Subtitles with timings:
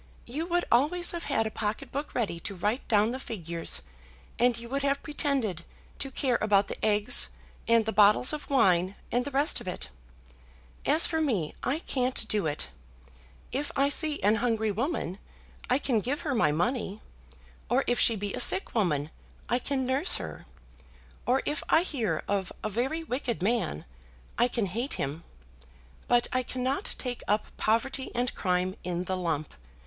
[0.25, 3.83] "You would always have had a pocket book ready to write down the figures,
[4.39, 5.63] and you would have pretended
[5.99, 7.29] to care about the eggs,
[7.67, 9.89] and the bottles of wine, and the rest of it.
[10.87, 12.69] As for me, I can't do it.
[13.51, 15.19] If I see an hungry woman,
[15.69, 16.99] I can give her my money;
[17.69, 19.11] or if she be a sick woman,
[19.49, 20.47] I can nurse her;
[21.27, 23.85] or if I hear of a very wicked man,
[24.35, 25.23] I can hate him;
[26.07, 29.53] but I cannot take up poverty and crime in the lump.